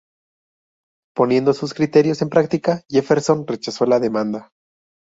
[1.15, 4.49] Poniendo sus criterios en práctica, Jefferson rechazó la demanda.